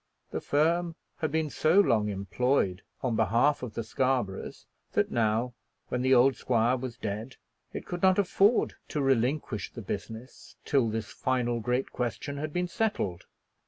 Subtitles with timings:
[0.31, 5.53] The firm had been so long employed on behalf of the Scarboroughs that now,
[5.89, 7.35] when the old squire was dead,
[7.71, 12.67] it could not afford to relinquish the business till this final great question had been
[12.67, 13.25] settled.